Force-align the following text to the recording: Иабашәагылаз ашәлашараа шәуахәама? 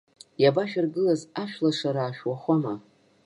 Иабашәагылаз 0.41 1.21
ашәлашараа 1.43 2.15
шәуахәама? 2.17 2.73